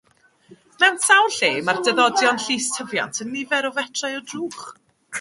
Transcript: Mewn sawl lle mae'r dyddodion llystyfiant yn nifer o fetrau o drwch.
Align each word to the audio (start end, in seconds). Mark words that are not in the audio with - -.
Mewn 0.83 0.97
sawl 1.07 1.35
lle 1.35 1.51
mae'r 1.69 1.83
dyddodion 1.89 2.43
llystyfiant 2.47 3.23
yn 3.27 3.33
nifer 3.39 3.73
o 3.73 3.75
fetrau 3.81 4.21
o 4.23 4.29
drwch. 4.35 4.69